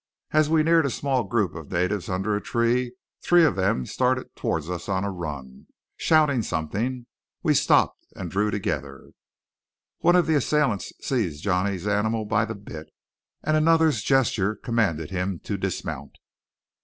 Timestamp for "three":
3.21-3.45